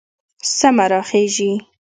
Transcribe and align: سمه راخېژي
سمه 0.57 0.85
راخېژي 0.91 1.51